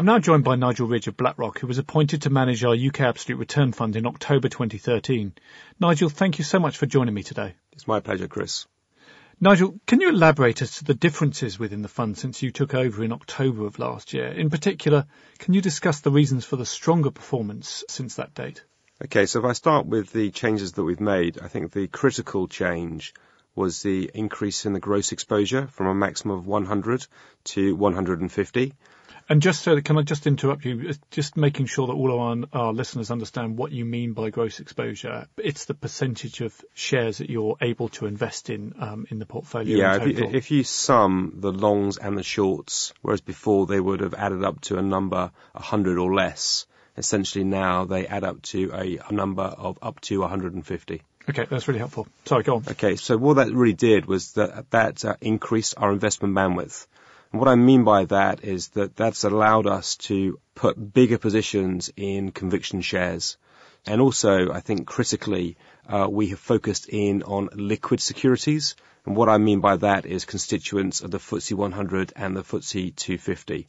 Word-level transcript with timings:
I'm 0.00 0.06
now 0.06 0.18
joined 0.18 0.44
by 0.44 0.56
Nigel 0.56 0.86
Ridge 0.86 1.08
of 1.08 1.18
BlackRock, 1.18 1.58
who 1.58 1.66
was 1.66 1.76
appointed 1.76 2.22
to 2.22 2.30
manage 2.30 2.64
our 2.64 2.74
UK 2.74 3.00
Absolute 3.00 3.36
Return 3.36 3.72
Fund 3.72 3.96
in 3.96 4.06
October 4.06 4.48
2013. 4.48 5.34
Nigel, 5.78 6.08
thank 6.08 6.38
you 6.38 6.44
so 6.44 6.58
much 6.58 6.78
for 6.78 6.86
joining 6.86 7.12
me 7.12 7.22
today. 7.22 7.54
It's 7.72 7.86
my 7.86 8.00
pleasure, 8.00 8.26
Chris. 8.26 8.66
Nigel, 9.42 9.78
can 9.86 10.00
you 10.00 10.08
elaborate 10.08 10.62
as 10.62 10.78
to 10.78 10.84
the 10.84 10.94
differences 10.94 11.58
within 11.58 11.82
the 11.82 11.88
fund 11.88 12.16
since 12.16 12.42
you 12.42 12.50
took 12.50 12.72
over 12.72 13.04
in 13.04 13.12
October 13.12 13.66
of 13.66 13.78
last 13.78 14.14
year? 14.14 14.28
In 14.28 14.48
particular, 14.48 15.04
can 15.38 15.52
you 15.52 15.60
discuss 15.60 16.00
the 16.00 16.10
reasons 16.10 16.46
for 16.46 16.56
the 16.56 16.64
stronger 16.64 17.10
performance 17.10 17.84
since 17.90 18.14
that 18.14 18.32
date? 18.32 18.64
Okay, 19.04 19.26
so 19.26 19.40
if 19.40 19.44
I 19.44 19.52
start 19.52 19.84
with 19.84 20.14
the 20.14 20.30
changes 20.30 20.72
that 20.72 20.84
we've 20.84 20.98
made, 20.98 21.38
I 21.42 21.48
think 21.48 21.72
the 21.72 21.88
critical 21.88 22.48
change 22.48 23.12
was 23.54 23.82
the 23.82 24.10
increase 24.14 24.64
in 24.64 24.72
the 24.72 24.80
gross 24.80 25.12
exposure 25.12 25.66
from 25.66 25.88
a 25.88 25.94
maximum 25.94 26.38
of 26.38 26.46
100 26.46 27.06
to 27.52 27.76
150. 27.76 28.72
And 29.30 29.40
just 29.40 29.62
so, 29.62 29.80
can 29.80 29.96
I 29.96 30.02
just 30.02 30.26
interrupt 30.26 30.64
you? 30.64 30.92
Just 31.12 31.36
making 31.36 31.66
sure 31.66 31.86
that 31.86 31.92
all 31.92 32.12
of 32.12 32.48
our, 32.52 32.66
our, 32.66 32.72
listeners 32.72 33.12
understand 33.12 33.56
what 33.56 33.70
you 33.70 33.84
mean 33.84 34.12
by 34.12 34.30
gross 34.30 34.58
exposure. 34.58 35.28
It's 35.36 35.66
the 35.66 35.74
percentage 35.74 36.40
of 36.40 36.52
shares 36.74 37.18
that 37.18 37.30
you're 37.30 37.56
able 37.60 37.90
to 37.90 38.06
invest 38.06 38.50
in 38.50 38.74
um, 38.80 39.06
in 39.08 39.20
the 39.20 39.26
portfolio. 39.26 39.78
Yeah, 39.78 40.02
if 40.02 40.18
you, 40.18 40.30
if 40.32 40.50
you, 40.50 40.64
sum 40.64 41.34
the 41.36 41.52
longs 41.52 41.96
and 41.96 42.18
the 42.18 42.24
shorts, 42.24 42.92
whereas 43.02 43.20
before 43.20 43.66
they 43.66 43.78
would 43.78 44.00
have 44.00 44.14
added 44.14 44.42
up 44.42 44.62
to 44.62 44.78
a 44.78 44.82
number 44.82 45.30
100 45.52 45.98
or 45.98 46.12
less, 46.12 46.66
essentially 46.96 47.44
now 47.44 47.84
they 47.84 48.08
add 48.08 48.24
up 48.24 48.42
to 48.42 48.72
a, 48.74 48.98
a 49.08 49.12
number 49.12 49.44
of 49.44 49.78
up 49.80 50.00
to 50.00 50.18
150. 50.18 51.02
Okay, 51.28 51.46
that's 51.48 51.68
really 51.68 51.78
helpful. 51.78 52.08
Sorry, 52.24 52.42
go 52.42 52.56
on. 52.56 52.64
Okay, 52.68 52.96
so 52.96 53.16
what 53.16 53.34
that 53.34 53.52
really 53.52 53.74
did 53.74 54.06
was 54.06 54.32
that 54.32 54.70
that 54.70 55.04
uh, 55.04 55.14
increased 55.20 55.74
our 55.76 55.92
investment 55.92 56.34
bandwidth. 56.34 56.88
And 57.32 57.38
what 57.38 57.48
I 57.48 57.54
mean 57.54 57.84
by 57.84 58.06
that 58.06 58.44
is 58.44 58.68
that 58.70 58.96
that's 58.96 59.24
allowed 59.24 59.66
us 59.66 59.96
to 60.08 60.40
put 60.54 60.92
bigger 60.92 61.18
positions 61.18 61.92
in 61.96 62.32
conviction 62.32 62.80
shares. 62.80 63.36
And 63.86 64.00
also, 64.00 64.50
I 64.52 64.60
think 64.60 64.86
critically, 64.86 65.56
uh, 65.88 66.08
we 66.10 66.28
have 66.28 66.40
focused 66.40 66.88
in 66.88 67.22
on 67.22 67.48
liquid 67.54 68.00
securities. 68.00 68.74
And 69.06 69.16
what 69.16 69.28
I 69.28 69.38
mean 69.38 69.60
by 69.60 69.76
that 69.76 70.06
is 70.06 70.24
constituents 70.24 71.00
of 71.02 71.10
the 71.10 71.18
FTSE 71.18 71.54
100 71.54 72.12
and 72.16 72.36
the 72.36 72.42
FTSE 72.42 72.94
250. 72.96 73.66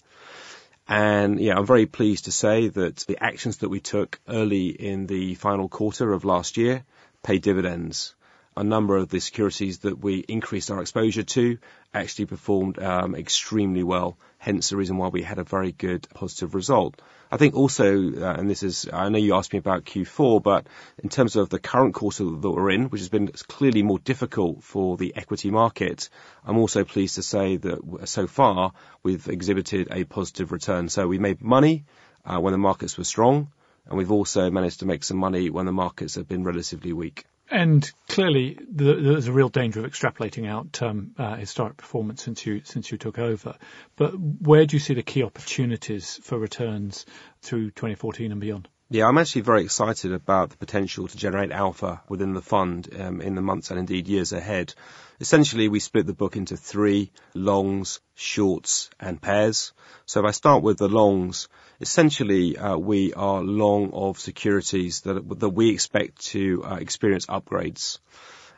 And 0.88 1.40
yeah, 1.40 1.58
I'm 1.58 1.66
very 1.66 1.86
pleased 1.86 2.25
to 2.25 2.31
say 2.31 2.68
that 2.68 2.98
the 3.08 3.23
actions 3.23 3.58
that 3.58 3.70
we 3.70 3.80
took 3.80 4.20
early 4.28 4.70
in 4.70 5.08
the 5.08 5.36
final 5.36 5.70
quarter 5.70 6.12
of 6.12 6.25
last 6.25 6.58
year 6.58 6.84
pay 7.23 7.38
dividends. 7.38 8.16
A 8.62 8.64
number 8.64 8.95
of 8.95 9.09
the 9.09 9.20
securities 9.20 9.80
that 9.80 9.98
we 10.04 10.20
increased 10.20 10.70
our 10.70 10.81
exposure 10.81 11.23
to 11.23 11.58
actually 11.95 12.28
performed 12.28 12.78
um, 12.78 13.16
extremely 13.16 13.81
well, 13.81 14.20
hence 14.38 14.70
the 14.70 14.78
reason 14.78 14.98
why 14.98 15.08
we 15.08 15.23
had 15.23 15.40
a 15.40 15.44
very 15.44 15.72
good 15.72 16.08
positive 16.14 16.53
result. 16.53 17.02
I 17.31 17.38
think 17.38 17.56
also, 17.56 17.88
uh, 17.88 18.36
and 18.38 18.48
this 18.48 18.62
is, 18.62 18.88
I 18.94 19.09
know 19.09 19.18
you 19.18 19.34
asked 19.34 19.52
me 19.52 19.58
about 19.58 19.86
Q4, 19.86 20.44
but 20.44 20.68
in 21.00 21.09
terms 21.09 21.36
of 21.38 21.50
the 21.50 21.58
current 21.58 21.95
quarter 21.95 22.23
that 22.23 22.52
we're 22.52 22.70
in, 22.70 22.92
which 22.92 23.02
has 23.02 23.09
been 23.09 23.30
clearly 23.48 23.81
more 23.81 23.98
difficult 23.98 24.62
for 24.62 24.96
the 24.96 25.16
equity 25.16 25.50
market, 25.50 26.09
I'm 26.46 26.59
also 26.59 26.84
pleased 26.84 27.16
to 27.16 27.23
say 27.23 27.58
that 27.58 28.08
so 28.08 28.28
far 28.28 28.73
we've 29.02 29.28
exhibited 29.28 29.88
a 29.90 30.03
positive 30.03 30.52
return. 30.52 30.88
So 30.88 31.08
we 31.08 31.18
made 31.18 31.42
money 31.42 31.86
uh, 32.23 32.40
when 32.40 32.52
the 32.52 32.59
markets 32.59 32.96
were 32.96 33.06
strong, 33.06 33.52
and 33.88 33.98
we've 33.98 34.12
also 34.12 34.52
managed 34.52 34.81
to 34.81 34.86
make 34.86 35.03
some 35.03 35.18
money 35.18 35.50
when 35.50 35.66
the 35.66 35.72
markets 35.72 36.14
have 36.14 36.28
been 36.28 36.44
relatively 36.44 36.94
weak. 36.94 37.25
And 37.52 37.92
clearly, 38.08 38.58
there's 38.70 39.28
a 39.28 39.34
real 39.34 39.50
danger 39.50 39.82
of 39.82 39.86
extrapolating 39.86 40.48
out 40.48 40.82
um, 40.82 41.12
uh, 41.18 41.36
historic 41.36 41.76
performance 41.76 42.24
since 42.24 42.46
you 42.46 42.62
since 42.64 42.90
you 42.92 42.98
took 42.98 43.20
over. 43.20 43.56
But 43.98 44.12
where 44.18 44.66
do 44.66 44.78
you 44.78 44.80
see 44.80 44.94
the 44.94 45.04
key 45.04 45.24
opportunities 45.24 46.18
for 46.24 46.40
returns 46.40 47.06
through 47.42 47.72
2014 47.72 48.32
and 48.32 48.40
beyond? 48.40 48.70
Yeah, 48.90 49.06
I'm 49.08 49.18
actually 49.18 49.42
very 49.42 49.64
excited 49.64 50.14
about 50.14 50.52
the 50.52 50.58
potential 50.58 51.10
to 51.10 51.18
generate 51.18 51.52
alpha 51.52 52.02
within 52.08 52.34
the 52.34 52.42
fund 52.42 52.88
um, 52.98 53.20
in 53.20 53.36
the 53.36 53.42
months 53.42 53.70
and 53.70 53.80
indeed 53.80 54.08
years 54.08 54.31
ahead. 54.31 54.74
Essentially, 55.22 55.70
we 55.70 55.80
split 55.80 56.08
the 56.08 56.16
book 56.16 56.36
into 56.36 56.58
three 56.58 57.12
longs, 57.36 58.00
shorts, 58.16 58.90
and 59.00 59.22
pairs. 59.22 59.72
So 60.08 60.20
if 60.22 60.26
I 60.26 60.32
start 60.32 60.64
with 60.64 60.80
the 60.80 60.90
longs, 60.90 61.48
essentially 61.80 62.58
uh, 62.58 62.76
we 62.76 63.14
are 63.14 63.44
long 63.44 63.92
of 63.94 64.20
securities 64.20 65.02
that 65.02 65.40
that 65.40 65.50
we 65.50 65.70
expect 65.70 66.26
to 66.31 66.64
uh, 66.64 66.78
experience 66.78 67.28
upgrades. 67.28 68.00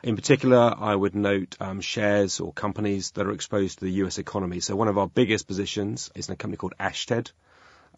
In 0.02 0.16
particular, 0.16 0.74
I 0.74 0.96
would 0.96 1.14
note 1.14 1.54
um, 1.60 1.82
shares 1.82 2.40
or 2.40 2.50
companies 2.50 3.10
that 3.10 3.26
are 3.26 3.32
exposed 3.32 3.80
to 3.80 3.84
the 3.84 3.98
U.S. 4.04 4.16
economy. 4.16 4.60
So 4.60 4.74
one 4.74 4.88
of 4.88 4.96
our 4.96 5.06
biggest 5.06 5.46
positions 5.46 6.10
is 6.14 6.28
in 6.28 6.32
a 6.32 6.36
company 6.36 6.56
called 6.56 6.78
Ashtead. 6.80 7.30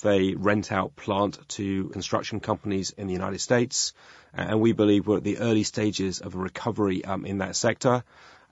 They 0.02 0.34
rent 0.34 0.72
out 0.72 0.96
plant 0.96 1.38
to 1.50 1.88
construction 1.90 2.40
companies 2.40 2.90
in 2.90 3.06
the 3.06 3.12
United 3.12 3.40
States, 3.40 3.92
and 4.34 4.60
we 4.60 4.72
believe 4.72 5.06
we're 5.06 5.18
at 5.18 5.24
the 5.24 5.38
early 5.38 5.62
stages 5.62 6.20
of 6.20 6.34
a 6.34 6.38
recovery 6.38 7.04
um, 7.04 7.24
in 7.24 7.38
that 7.38 7.54
sector. 7.54 8.02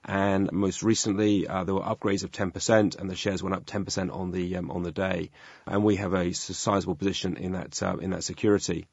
And 0.07 0.51
most 0.51 0.83
recently, 0.83 1.47
uh, 1.47 1.63
there 1.63 1.73
were 1.73 1.81
upgrades 1.81 2.23
of 2.23 2.31
10%, 2.31 2.95
and 2.99 3.09
the 3.09 3.15
shares 3.15 3.41
went 3.41 3.55
up 3.55 3.65
10% 3.65 4.15
on 4.15 4.29
the 4.29 4.57
um, 4.57 4.69
on 4.69 4.83
the 4.83 4.91
day. 4.91 5.31
And 5.65 5.83
we 5.83 5.95
have 5.95 6.13
a 6.13 6.31
sizable 6.31 6.95
position 6.95 7.37
in 7.37 7.53
that 7.53 7.81
uh, 7.81 7.97
in 7.97 8.11
that 8.11 8.23
security. 8.23 8.85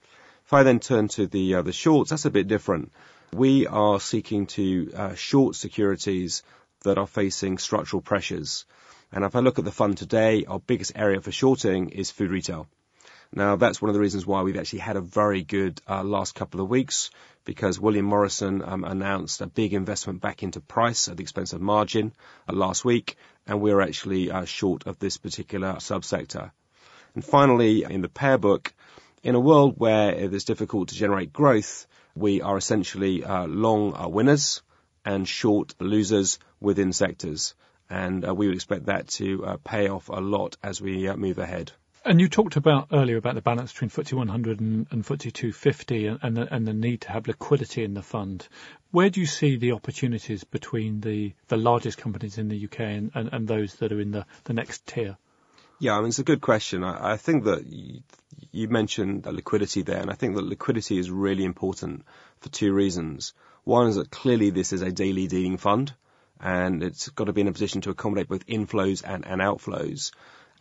If 0.46 0.52
I 0.54 0.62
then 0.62 0.80
turn 0.80 1.08
to 1.08 1.26
the 1.26 1.56
uh, 1.56 1.62
the 1.62 1.72
shorts, 1.72 2.10
that's 2.10 2.24
a 2.24 2.30
bit 2.30 2.48
different. 2.48 2.92
We 3.32 3.66
are 3.66 4.00
seeking 4.00 4.46
to 4.58 4.92
uh, 4.94 5.14
short 5.14 5.54
securities 5.54 6.42
that 6.84 6.96
are 6.96 7.06
facing 7.06 7.58
structural 7.58 8.00
pressures. 8.00 8.64
And 9.12 9.24
if 9.24 9.36
I 9.36 9.40
look 9.40 9.58
at 9.58 9.66
the 9.66 9.70
fund 9.70 9.98
today, 9.98 10.46
our 10.46 10.60
biggest 10.60 10.92
area 10.96 11.20
for 11.20 11.30
shorting 11.30 11.90
is 11.90 12.10
food 12.10 12.30
retail. 12.30 12.68
Now, 13.34 13.56
that's 13.56 13.80
one 13.80 13.88
of 13.88 13.94
the 13.94 14.00
reasons 14.00 14.26
why 14.26 14.42
we've 14.42 14.58
actually 14.58 14.80
had 14.80 14.96
a 14.96 15.00
very 15.00 15.42
good 15.42 15.80
uh, 15.88 16.04
last 16.04 16.34
couple 16.34 16.60
of 16.60 16.68
weeks 16.68 17.10
because 17.44 17.80
William 17.80 18.04
Morrison 18.04 18.62
um, 18.62 18.84
announced 18.84 19.40
a 19.40 19.46
big 19.46 19.72
investment 19.72 20.20
back 20.20 20.42
into 20.42 20.60
price 20.60 21.08
at 21.08 21.16
the 21.16 21.22
expense 21.22 21.52
of 21.52 21.60
margin 21.60 22.12
uh, 22.48 22.52
last 22.52 22.84
week, 22.84 23.16
and 23.46 23.60
we're 23.60 23.80
actually 23.80 24.30
uh, 24.30 24.44
short 24.44 24.86
of 24.86 24.98
this 24.98 25.16
particular 25.16 25.74
subsector. 25.74 26.50
And 27.14 27.24
finally, 27.24 27.84
in 27.84 28.02
the 28.02 28.08
pair 28.08 28.36
book, 28.36 28.74
in 29.22 29.34
a 29.34 29.40
world 29.40 29.74
where 29.78 30.12
it 30.12 30.34
is 30.34 30.44
difficult 30.44 30.88
to 30.88 30.94
generate 30.94 31.32
growth, 31.32 31.86
we 32.14 32.42
are 32.42 32.58
essentially 32.58 33.24
uh, 33.24 33.46
long 33.46 33.94
uh, 33.96 34.08
winners 34.08 34.62
and 35.04 35.26
short 35.26 35.74
losers 35.80 36.38
within 36.60 36.92
sectors 36.92 37.54
and 37.92 38.26
uh, 38.26 38.34
we 38.34 38.46
would 38.46 38.54
expect 38.54 38.86
that 38.86 39.06
to 39.06 39.44
uh, 39.44 39.56
pay 39.62 39.88
off 39.88 40.08
a 40.08 40.20
lot 40.20 40.56
as 40.62 40.80
we 40.80 41.08
uh, 41.08 41.16
move 41.16 41.38
ahead. 41.38 41.72
And 42.04 42.20
you 42.20 42.28
talked 42.28 42.56
about 42.56 42.88
earlier 42.92 43.16
about 43.16 43.36
the 43.36 43.42
balance 43.42 43.72
between 43.72 43.90
FTSE 43.90 44.14
100 44.14 44.60
and, 44.60 44.88
and 44.90 45.04
FTSE 45.04 45.32
250 45.32 46.06
and, 46.06 46.18
and, 46.22 46.36
the, 46.36 46.52
and 46.52 46.66
the 46.66 46.72
need 46.72 47.02
to 47.02 47.12
have 47.12 47.28
liquidity 47.28 47.84
in 47.84 47.94
the 47.94 48.02
fund. 48.02 48.48
Where 48.90 49.08
do 49.08 49.20
you 49.20 49.26
see 49.26 49.56
the 49.56 49.72
opportunities 49.72 50.42
between 50.42 51.00
the, 51.00 51.32
the 51.46 51.56
largest 51.56 51.98
companies 51.98 52.38
in 52.38 52.48
the 52.48 52.64
UK 52.64 52.80
and, 52.80 53.12
and, 53.14 53.28
and 53.32 53.46
those 53.46 53.76
that 53.76 53.92
are 53.92 54.00
in 54.00 54.10
the, 54.10 54.26
the 54.44 54.52
next 54.52 54.84
tier? 54.84 55.16
Yeah, 55.78 55.96
I 55.96 56.00
mean, 56.00 56.08
it's 56.08 56.18
a 56.18 56.24
good 56.24 56.40
question. 56.40 56.82
I, 56.82 57.12
I 57.12 57.16
think 57.18 57.44
that 57.44 57.66
you, 57.66 58.00
you 58.50 58.66
mentioned 58.66 59.22
the 59.22 59.32
liquidity 59.32 59.82
there, 59.82 60.00
and 60.00 60.10
I 60.10 60.14
think 60.14 60.34
that 60.34 60.44
liquidity 60.44 60.98
is 60.98 61.08
really 61.08 61.44
important 61.44 62.04
for 62.40 62.48
two 62.48 62.72
reasons. 62.72 63.32
One 63.62 63.86
is 63.86 63.94
that 63.94 64.10
clearly 64.10 64.50
this 64.50 64.72
is 64.72 64.82
a 64.82 64.90
daily 64.90 65.28
dealing 65.28 65.56
fund 65.56 65.94
and 66.40 66.82
it's 66.82 67.08
got 67.10 67.24
to 67.24 67.32
be 67.32 67.40
in 67.40 67.48
a 67.48 67.52
position 67.52 67.80
to 67.82 67.90
accommodate 67.90 68.28
both 68.28 68.44
inflows 68.46 69.02
and, 69.06 69.24
and 69.24 69.40
outflows. 69.40 70.10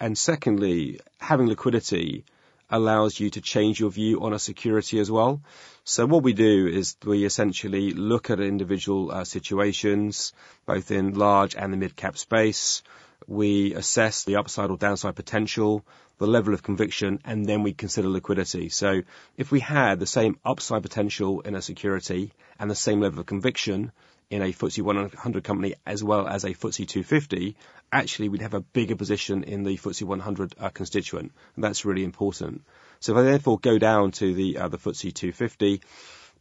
And 0.02 0.18
secondly, 0.18 1.00
having 1.20 1.46
liquidity 1.48 2.26
allows 2.72 3.20
you 3.20 3.30
to 3.30 3.40
change 3.40 3.80
your 3.80 3.92
view 3.92 4.24
on 4.24 4.34
a 4.34 4.40
security 4.40 4.98
as 4.98 5.12
well. 5.12 5.44
So 5.84 6.08
what 6.08 6.24
we 6.24 6.34
do 6.34 6.66
is 6.66 6.96
we 7.06 7.24
essentially 7.24 7.92
look 7.92 8.32
at 8.32 8.40
individual 8.40 9.12
uh, 9.12 9.26
situations, 9.26 10.34
both 10.66 10.90
in 10.90 11.14
large 11.14 11.56
and 11.56 11.72
the 11.72 11.78
mid-cap 11.78 12.18
space. 12.18 12.82
We 13.28 13.76
assess 13.76 14.24
the 14.24 14.38
upside 14.38 14.72
or 14.72 14.78
downside 14.78 15.16
potential, 15.16 15.86
the 16.18 16.26
level 16.26 16.56
of 16.56 16.64
conviction, 16.64 17.20
and 17.24 17.46
then 17.46 17.62
we 17.62 17.74
consider 17.74 18.10
liquidity. 18.10 18.70
So 18.70 19.04
if 19.38 19.52
we 19.52 19.60
had 19.60 20.00
the 20.00 20.08
same 20.08 20.40
upside 20.44 20.82
potential 20.82 21.42
in 21.42 21.54
a 21.54 21.62
security 21.62 22.34
and 22.58 22.72
the 22.72 22.84
same 22.88 23.02
level 23.02 23.20
of 23.20 23.28
conviction, 23.28 23.92
in 24.32 24.42
a 24.42 24.46
FTSE 24.46 24.82
100 24.82 25.44
company 25.44 25.76
as 25.86 26.02
well 26.02 26.26
as 26.26 26.46
a 26.46 26.52
FTSE 26.52 26.88
250, 26.88 27.58
actually 27.92 28.30
we'd 28.30 28.42
have 28.42 28.54
a 28.54 28.62
bigger 28.62 28.96
position 28.96 29.44
in 29.44 29.64
the 29.64 29.78
FTSE 29.78 30.04
100 30.04 30.56
uh, 30.58 30.70
constituent. 30.70 31.34
And 31.56 31.64
that's 31.64 31.84
really 31.84 32.06
important. 32.06 32.64
So 33.02 33.12
if 33.12 33.20
I 33.20 33.24
therefore 33.24 33.60
go 33.60 33.78
down 33.78 34.12
to 34.12 34.34
the, 34.34 34.58
uh, 34.58 34.68
the 34.70 34.78
FTSE 34.78 35.14
250, 35.14 35.82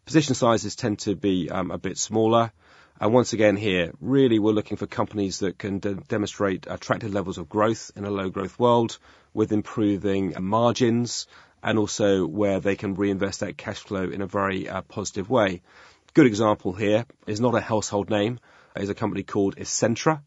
position 0.07 0.37
sizes 0.37 0.77
tend 0.77 1.01
to 1.01 1.17
be 1.17 1.51
um, 1.51 1.73
a 1.73 1.79
bit 1.79 1.99
smaller. 1.99 2.53
And 3.01 3.13
once 3.13 3.33
again 3.33 3.57
here, 3.57 3.93
really 4.01 4.39
we're 4.39 4.53
looking 4.53 4.77
for 4.77 4.87
companies 4.87 5.41
that 5.41 5.59
can 5.59 5.81
de- 5.81 5.95
demonstrate 5.95 6.69
attractive 6.71 7.13
levels 7.13 7.39
of 7.39 7.49
growth 7.49 7.91
in 7.97 8.05
a 8.05 8.11
low 8.11 8.31
growth 8.31 8.57
world 8.57 8.99
with 9.35 9.51
improving 9.51 10.35
margins 10.39 11.27
and 11.61 11.77
also 11.77 12.25
where 12.25 12.61
they 12.61 12.77
can 12.77 12.95
reinvest 12.95 13.41
that 13.41 13.57
cash 13.57 13.79
flow 13.79 14.05
in 14.05 14.23
a 14.23 14.27
very 14.27 14.69
uh, 14.69 14.83
positive 14.83 15.29
way. 15.29 15.63
Good 16.13 16.27
example 16.27 16.73
here 16.73 17.07
is 17.29 17.41
not 17.41 17.55
a 17.55 17.61
household 17.61 18.11
name. 18.11 18.41
It's 18.75 18.91
a 18.91 18.97
company 18.97 19.23
called 19.23 19.55
Essentra. 19.55 20.21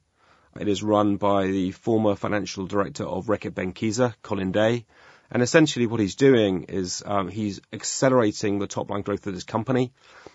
It 0.57 0.69
is 0.69 0.81
run 0.81 1.18
by 1.18 1.47
the 1.47 1.71
former 1.71 2.15
financial 2.15 2.68
director 2.68 3.03
of 3.03 3.25
Reckitt 3.25 3.51
Benckiser, 3.51 4.13
Colin 4.21 4.53
Day. 4.53 4.85
And 5.30 5.44
essentially 5.44 5.85
what 5.85 6.00
he's 6.00 6.15
doing 6.15 6.63
is 6.69 7.03
um, 7.06 7.27
he's 7.27 7.59
accelerating 7.74 8.59
the 8.59 8.68
top 8.68 8.89
line 8.89 9.01
growth 9.01 9.27
of 9.27 9.33
this 9.33 9.44
company. 9.44 9.91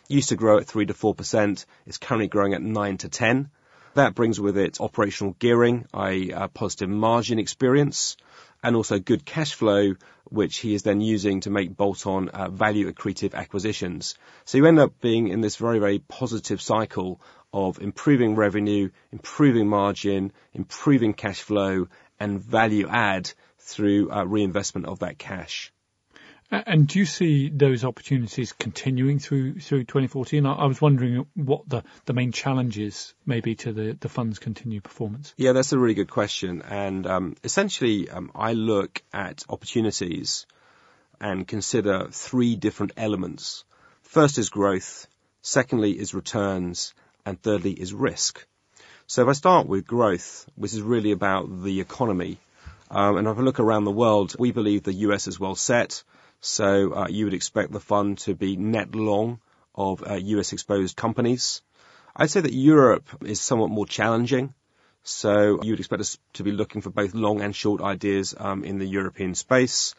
Used 0.06 0.28
to 0.28 0.36
grow 0.36 0.58
at 0.58 0.66
3 0.66 0.84
to 0.84 0.92
4%. 0.92 1.64
It's 1.86 1.96
currently 1.96 2.28
growing 2.28 2.52
at 2.52 2.60
9 2.60 2.98
to 2.98 3.08
10. 3.08 3.50
That 3.94 4.14
brings 4.14 4.38
with 4.38 4.58
it 4.58 4.82
operational 4.82 5.34
gearing, 5.38 5.86
i.e. 5.94 6.34
positive 6.52 6.90
margin 6.90 7.38
experience, 7.38 8.18
and 8.62 8.76
also 8.76 8.98
good 8.98 9.24
cash 9.24 9.54
flow, 9.54 9.94
which 10.24 10.58
he 10.58 10.74
is 10.74 10.82
then 10.82 11.00
using 11.00 11.40
to 11.40 11.50
make 11.50 11.76
bolt-on 11.76 12.28
uh, 12.28 12.48
value 12.48 12.92
accretive 12.92 13.34
acquisitions. 13.34 14.16
So 14.44 14.58
you 14.58 14.66
end 14.66 14.78
up 14.78 15.00
being 15.00 15.28
in 15.28 15.40
this 15.40 15.56
very, 15.56 15.78
very 15.78 16.00
positive 16.00 16.60
cycle 16.60 17.20
of 17.52 17.80
improving 17.80 18.34
revenue, 18.34 18.90
improving 19.12 19.68
margin, 19.68 20.32
improving 20.52 21.14
cash 21.14 21.40
flow, 21.40 21.88
and 22.20 22.40
value 22.40 22.88
add 22.88 23.30
through 23.58 24.10
uh, 24.10 24.24
reinvestment 24.24 24.86
of 24.86 25.00
that 25.00 25.18
cash. 25.18 25.72
And 26.50 26.88
do 26.88 26.98
you 26.98 27.04
see 27.04 27.50
those 27.50 27.84
opportunities 27.84 28.52
continuing 28.52 29.18
through 29.18 29.60
through 29.60 29.84
2014? 29.84 30.46
I 30.46 30.64
was 30.64 30.80
wondering 30.80 31.26
what 31.34 31.68
the, 31.68 31.84
the 32.06 32.14
main 32.14 32.32
challenges 32.32 33.12
may 33.26 33.40
be 33.40 33.54
to 33.56 33.72
the, 33.72 33.98
the 34.00 34.08
fund's 34.08 34.38
continued 34.38 34.82
performance. 34.82 35.34
Yeah, 35.36 35.52
that's 35.52 35.72
a 35.72 35.78
really 35.78 35.94
good 35.94 36.10
question. 36.10 36.62
And 36.62 37.06
um, 37.06 37.36
essentially, 37.44 38.08
um, 38.08 38.30
I 38.34 38.54
look 38.54 39.02
at 39.12 39.44
opportunities 39.50 40.46
and 41.20 41.46
consider 41.46 42.08
three 42.10 42.56
different 42.56 42.92
elements. 42.96 43.64
First 44.02 44.38
is 44.38 44.48
growth, 44.48 45.06
secondly 45.42 45.98
is 45.98 46.14
returns, 46.14 46.94
and 47.26 47.40
thirdly 47.42 47.72
is 47.72 47.92
risk. 47.92 48.46
So 49.06 49.22
if 49.22 49.28
I 49.28 49.32
start 49.32 49.66
with 49.66 49.86
growth, 49.86 50.48
which 50.54 50.72
is 50.72 50.80
really 50.80 51.12
about 51.12 51.62
the 51.62 51.80
economy, 51.80 52.38
um, 52.90 53.18
and 53.18 53.28
if 53.28 53.36
I 53.36 53.40
look 53.42 53.60
around 53.60 53.84
the 53.84 53.90
world, 53.90 54.34
we 54.38 54.50
believe 54.50 54.82
the 54.82 54.94
US 55.08 55.26
is 55.26 55.38
well 55.38 55.54
set. 55.54 56.02
So 56.40 56.94
uh, 56.94 57.06
you 57.08 57.24
would 57.24 57.34
expect 57.34 57.72
the 57.72 57.80
fund 57.80 58.18
to 58.18 58.34
be 58.34 58.56
net 58.56 58.94
long 58.94 59.40
of 59.74 60.02
uh, 60.02 60.14
US 60.14 60.52
exposed 60.52 60.96
companies. 60.96 61.62
I'd 62.14 62.30
say 62.30 62.40
that 62.40 62.52
Europe 62.52 63.08
is 63.24 63.40
somewhat 63.40 63.70
more 63.70 63.86
challenging. 63.86 64.54
So 65.02 65.62
you 65.62 65.72
would 65.72 65.80
expect 65.80 66.00
us 66.00 66.18
to 66.34 66.42
be 66.42 66.52
looking 66.52 66.82
for 66.82 66.90
both 66.90 67.14
long 67.14 67.40
and 67.40 67.54
short 67.54 67.80
ideas 67.80 68.34
um, 68.38 68.64
in 68.64 68.78
the 68.78 68.86
European 68.86 69.34
space. 69.34 69.94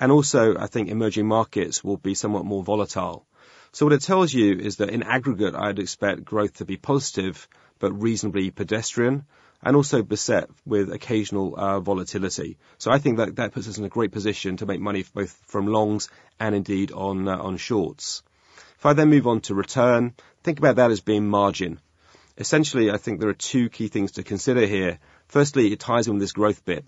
And 0.00 0.12
also, 0.12 0.56
I 0.56 0.66
think 0.66 0.88
emerging 0.88 1.26
markets 1.26 1.82
will 1.82 1.96
be 1.96 2.14
somewhat 2.14 2.44
more 2.44 2.62
volatile. 2.62 3.26
So 3.72 3.86
what 3.86 3.92
it 3.92 4.02
tells 4.02 4.32
you 4.32 4.58
is 4.58 4.76
that 4.76 4.90
in 4.90 5.02
aggregate, 5.02 5.54
I'd 5.54 5.78
expect 5.78 6.24
growth 6.24 6.54
to 6.54 6.64
be 6.64 6.76
positive, 6.76 7.48
but 7.78 7.92
reasonably 7.92 8.50
pedestrian 8.50 9.26
and 9.62 9.76
also 9.76 10.02
beset 10.02 10.48
with 10.64 10.92
occasional 10.92 11.54
uh, 11.56 11.80
volatility. 11.80 12.58
So 12.78 12.90
I 12.90 12.98
think 12.98 13.18
that 13.18 13.36
that 13.36 13.52
puts 13.52 13.68
us 13.68 13.78
in 13.78 13.84
a 13.84 13.88
great 13.88 14.12
position 14.12 14.56
to 14.58 14.66
make 14.66 14.80
money 14.80 15.04
both 15.14 15.32
from 15.46 15.66
longs 15.66 16.08
and 16.38 16.54
indeed 16.54 16.92
on 16.92 17.28
uh, 17.28 17.36
on 17.36 17.56
shorts. 17.56 18.22
If 18.78 18.86
I 18.86 18.92
then 18.92 19.10
move 19.10 19.26
on 19.26 19.40
to 19.42 19.54
return, 19.54 20.14
think 20.44 20.58
about 20.58 20.76
that 20.76 20.92
as 20.92 21.00
being 21.00 21.28
margin. 21.28 21.80
Essentially, 22.36 22.90
I 22.92 22.96
think 22.96 23.18
there 23.18 23.28
are 23.28 23.34
two 23.34 23.68
key 23.68 23.88
things 23.88 24.12
to 24.12 24.22
consider 24.22 24.64
here. 24.64 25.00
Firstly, 25.26 25.72
it 25.72 25.80
ties 25.80 26.06
in 26.06 26.14
with 26.14 26.20
this 26.22 26.32
growth 26.32 26.64
bit. 26.64 26.84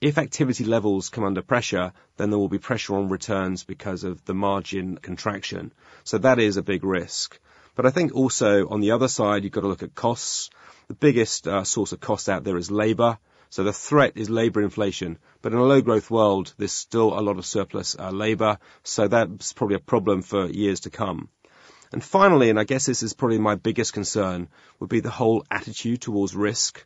If 0.00 0.18
activity 0.18 0.64
levels 0.64 1.08
come 1.08 1.24
under 1.24 1.42
pressure, 1.42 1.92
then 2.16 2.30
there 2.30 2.38
will 2.38 2.48
be 2.48 2.58
pressure 2.58 2.94
on 2.94 3.08
returns 3.08 3.64
because 3.64 4.04
of 4.04 4.24
the 4.24 4.34
margin 4.34 4.98
contraction. 4.98 5.72
So 6.04 6.18
that 6.18 6.38
is 6.38 6.56
a 6.56 6.62
big 6.62 6.84
risk. 6.84 7.38
But 7.74 7.86
I 7.86 7.90
think 7.90 8.14
also 8.14 8.68
on 8.68 8.80
the 8.80 8.92
other 8.92 9.08
side, 9.08 9.44
you've 9.44 9.52
got 9.52 9.62
to 9.62 9.68
look 9.68 9.82
at 9.82 9.94
costs. 9.94 10.50
The 10.92 10.96
biggest 10.96 11.48
uh, 11.48 11.64
source 11.64 11.92
of 11.92 12.00
cost 12.00 12.28
out 12.28 12.44
there 12.44 12.58
is 12.58 12.70
labor. 12.70 13.16
So 13.48 13.64
the 13.64 13.72
threat 13.72 14.12
is 14.16 14.28
labor 14.28 14.60
inflation. 14.60 15.16
But 15.40 15.52
in 15.52 15.58
a 15.58 15.64
low 15.64 15.80
growth 15.80 16.10
world, 16.10 16.52
there's 16.58 16.72
still 16.72 17.18
a 17.18 17.24
lot 17.24 17.38
of 17.38 17.46
surplus 17.46 17.96
uh, 17.98 18.10
labor. 18.10 18.58
So 18.82 19.08
that's 19.08 19.54
probably 19.54 19.76
a 19.76 19.88
problem 19.92 20.20
for 20.20 20.50
years 20.50 20.80
to 20.80 20.90
come. 20.90 21.30
And 21.92 22.04
finally, 22.04 22.50
and 22.50 22.60
I 22.60 22.64
guess 22.64 22.84
this 22.84 23.02
is 23.02 23.14
probably 23.14 23.38
my 23.38 23.54
biggest 23.54 23.94
concern, 23.94 24.48
would 24.80 24.90
be 24.90 25.00
the 25.00 25.08
whole 25.08 25.46
attitude 25.50 26.02
towards 26.02 26.36
risk. 26.36 26.84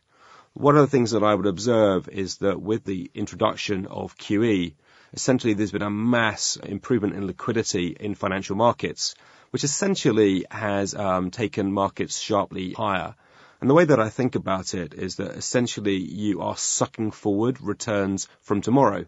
One 0.53 0.77
of 0.77 0.83
the 0.83 0.95
things 0.95 1.11
that 1.11 1.23
I 1.23 1.35
would 1.35 1.45
observe 1.45 2.07
is 2.07 2.37
that 2.37 2.61
with 2.61 2.85
the 2.85 3.11
introduction 3.13 3.87
of 3.87 4.17
QE, 4.17 4.73
essentially 5.11 5.53
there's 5.53 5.73
been 5.73 5.81
a 5.81 5.89
mass 5.89 6.55
improvement 6.55 7.15
in 7.15 7.27
liquidity 7.27 7.87
in 7.99 8.15
financial 8.15 8.55
markets, 8.55 9.15
which 9.49 9.65
essentially 9.65 10.45
has 10.49 10.95
um, 10.95 11.29
taken 11.29 11.73
markets 11.73 12.17
sharply 12.17 12.71
higher. 12.71 13.13
And 13.59 13.69
the 13.69 13.73
way 13.73 13.85
that 13.85 13.99
I 13.99 14.09
think 14.09 14.35
about 14.35 14.73
it 14.73 14.93
is 14.93 15.15
that 15.15 15.31
essentially 15.31 15.95
you 15.97 16.41
are 16.41 16.55
sucking 16.55 17.11
forward 17.11 17.59
returns 17.59 18.27
from 18.41 18.61
tomorrow. 18.61 19.05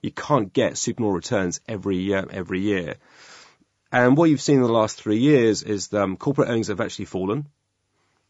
You 0.00 0.10
can't 0.10 0.52
get 0.52 0.78
supernormal 0.78 1.16
returns 1.16 1.60
every 1.68 1.98
year, 1.98 2.26
every 2.30 2.60
year. 2.60 2.96
And 3.92 4.16
what 4.16 4.30
you've 4.30 4.40
seen 4.40 4.56
in 4.56 4.62
the 4.62 4.72
last 4.72 5.02
three 5.02 5.18
years 5.18 5.62
is 5.62 5.92
um, 5.92 6.16
corporate 6.16 6.48
earnings 6.48 6.68
have 6.68 6.80
actually 6.80 7.04
fallen, 7.06 7.48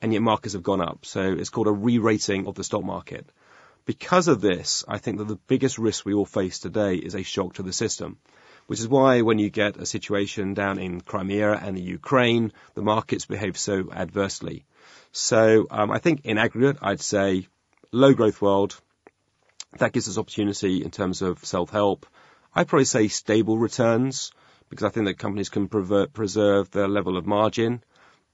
and 0.01 0.13
yet 0.13 0.23
markets 0.23 0.55
have 0.55 0.63
gone 0.63 0.81
up. 0.81 1.07
So 1.07 1.21
it's 1.21 1.51
called 1.51 1.69
a 1.69 1.73
re-rating 1.73 2.47
of 2.47 2.55
the 2.57 2.65
stock 2.65 2.83
market. 2.83 3.31
Because 3.85 4.27
of 4.27 4.41
this, 4.41 4.85
I 4.89 4.99
think 4.99 5.19
that 5.19 5.29
the 5.29 5.39
biggest 5.47 5.79
risk 5.79 6.05
we 6.05 6.15
all 6.15 6.27
face 6.27 6.59
today 6.59 6.97
is 6.97 7.15
a 7.15 7.23
shock 7.23 7.55
to 7.55 7.63
the 7.63 7.73
system, 7.73 8.19
which 8.71 8.79
is 8.79 8.87
why 8.87 9.21
when 9.23 9.41
you 9.41 9.51
get 9.51 9.79
a 9.79 9.85
situation 9.85 10.55
down 10.55 10.79
in 10.79 11.01
Crimea 11.01 11.55
and 11.55 11.77
the 11.77 11.83
Ukraine, 11.83 12.53
the 12.75 12.83
markets 12.83 13.27
behave 13.27 13.59
so 13.59 13.91
adversely. 13.91 14.65
So 15.11 15.67
um, 15.73 15.91
I 15.91 15.99
think 15.99 16.21
in 16.25 16.39
aggregate, 16.39 16.77
I'd 16.81 17.01
say 17.01 17.49
low 17.91 18.15
growth 18.15 18.41
world. 18.41 18.81
That 19.79 19.93
gives 19.93 20.09
us 20.09 20.19
opportunity 20.19 20.85
in 20.85 20.93
terms 20.93 21.21
of 21.21 21.45
self-help. 21.45 22.07
I'd 22.55 22.69
probably 22.69 22.85
say 22.85 23.09
stable 23.09 23.59
returns 23.59 24.31
because 24.69 24.85
I 24.85 24.91
think 24.91 25.07
that 25.07 25.19
companies 25.19 25.49
can 25.49 25.67
preserve 25.67 26.71
their 26.71 26.87
level 26.87 27.17
of 27.17 27.27
margin. 27.27 27.83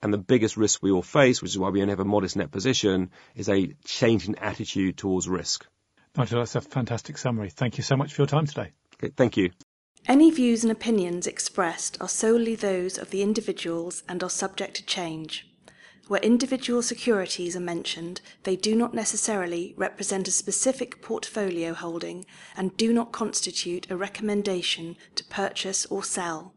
And 0.03 0.13
the 0.13 0.19
biggest 0.19 0.59
risk 0.59 0.83
we 0.83 0.91
all 0.91 1.01
face, 1.01 1.41
which 1.41 1.53
is 1.53 1.59
why 1.59 1.71
we 1.71 1.81
only 1.81 1.93
have 1.93 2.01
a 2.01 2.05
modest 2.05 2.37
net 2.37 2.51
position, 2.51 3.11
is 3.35 3.49
a 3.49 3.75
change 3.87 4.29
in 4.29 4.35
attitude 4.35 4.99
towards 4.99 5.31
risk. 5.31 5.67
Nigel, 6.15 6.41
that's 6.41 6.57
a 6.57 6.61
fantastic 6.61 7.17
summary. 7.17 7.49
Thank 7.49 7.79
you 7.79 7.85
so 7.85 7.97
much 7.97 8.13
for 8.13 8.21
your 8.21 8.27
time 8.27 8.45
today. 8.45 8.73
Okay, 9.03 9.15
thank 9.17 9.39
you. 9.39 9.53
Any 10.09 10.31
views 10.31 10.63
and 10.63 10.71
opinions 10.71 11.27
expressed 11.27 12.01
are 12.01 12.09
solely 12.09 12.55
those 12.55 12.97
of 12.97 13.11
the 13.11 13.23
individuals 13.23 14.05
and 14.09 14.23
are 14.23 14.31
subject 14.31 14.77
to 14.77 14.87
change. 14.87 15.51
Where 16.07 16.21
individual 16.21 16.81
securities 16.81 17.57
are 17.57 17.61
mentioned, 17.61 18.21
they 18.45 18.55
do 18.55 18.77
not 18.77 18.95
necessarily 18.95 19.75
represent 19.77 20.29
a 20.29 20.31
specific 20.31 21.03
portfolio 21.03 21.75
holding 21.75 22.25
and 22.57 22.77
do 22.77 22.93
not 22.93 23.11
constitute 23.11 23.91
a 23.91 23.97
recommendation 23.97 24.97
to 25.17 25.25
purchase 25.25 25.87
or 25.87 26.05
sell. 26.05 26.55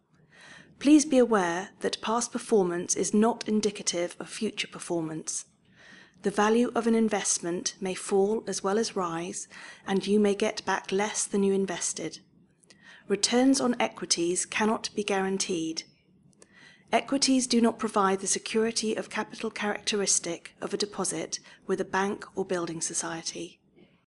Please 0.77 1.03
be 1.03 1.17
aware 1.17 1.69
that 1.79 2.01
past 2.01 2.31
performance 2.31 2.95
is 2.95 3.15
not 3.15 3.49
indicative 3.49 4.15
of 4.19 4.29
future 4.29 4.67
performance. 4.67 5.45
The 6.21 6.29
value 6.29 6.71
of 6.75 6.85
an 6.85 6.93
investment 6.93 7.73
may 7.81 7.95
fall 7.95 8.43
as 8.45 8.63
well 8.63 8.77
as 8.77 8.95
rise, 8.95 9.47
and 9.87 10.05
you 10.05 10.19
may 10.19 10.35
get 10.35 10.63
back 10.67 10.91
less 10.91 11.25
than 11.25 11.41
you 11.41 11.53
invested. 11.53 12.19
Returns 13.09 13.59
on 13.59 13.75
equities 13.79 14.45
cannot 14.45 14.91
be 14.95 15.03
guaranteed. 15.03 15.81
Equities 16.91 17.47
do 17.47 17.59
not 17.59 17.79
provide 17.79 18.19
the 18.19 18.27
security 18.27 18.93
of 18.93 19.09
capital 19.09 19.49
characteristic 19.49 20.53
of 20.61 20.75
a 20.75 20.77
deposit 20.77 21.39
with 21.65 21.81
a 21.81 21.85
bank 21.85 22.23
or 22.35 22.45
building 22.45 22.81
society. 22.81 23.58